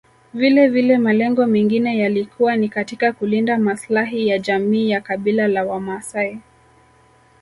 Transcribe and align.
Vilevile 0.33 0.97
malengo 0.97 1.45
mengine 1.47 1.97
yalikuwa 1.97 2.55
ni 2.55 2.69
katika 2.69 3.13
kulinda 3.13 3.57
maslahi 3.57 4.27
ya 4.27 4.39
jamii 4.39 4.89
ya 4.89 5.01
kabila 5.01 5.47
la 5.47 5.63
wamaasai 5.63 6.39